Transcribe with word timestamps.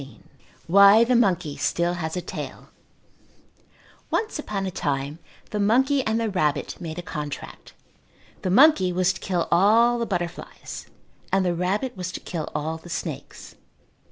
XIV 0.01 0.17
Why 0.65 1.03
the 1.03 1.15
Monkey 1.15 1.55
Still 1.57 1.93
Has 1.93 2.17
a 2.17 2.21
Tail 2.23 2.69
Once 4.09 4.39
upon 4.39 4.65
a 4.65 4.71
time 4.71 5.19
the 5.51 5.59
monkey 5.59 6.03
and 6.07 6.19
the 6.19 6.27
rabbit 6.27 6.75
made 6.81 6.97
a 6.97 7.03
contract. 7.03 7.73
The 8.41 8.49
monkey 8.49 8.91
was 8.91 9.13
to 9.13 9.19
kill 9.21 9.47
all 9.51 9.99
the 9.99 10.07
butterflies 10.07 10.87
and 11.31 11.45
the 11.45 11.53
rabbit 11.53 11.95
was 11.95 12.11
to 12.13 12.19
kill 12.19 12.49
all 12.55 12.77
the 12.79 12.89
snakes. 12.89 13.53